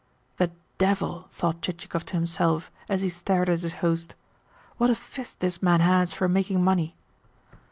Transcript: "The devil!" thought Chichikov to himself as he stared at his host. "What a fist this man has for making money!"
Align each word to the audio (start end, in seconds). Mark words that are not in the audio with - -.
"The 0.37 0.49
devil!" 0.79 1.27
thought 1.31 1.61
Chichikov 1.61 2.07
to 2.07 2.13
himself 2.13 2.71
as 2.89 3.03
he 3.03 3.09
stared 3.09 3.49
at 3.49 3.59
his 3.61 3.71
host. 3.85 4.15
"What 4.79 4.89
a 4.89 4.95
fist 4.95 5.41
this 5.41 5.61
man 5.61 5.81
has 5.81 6.11
for 6.11 6.27
making 6.27 6.63
money!" 6.63 6.95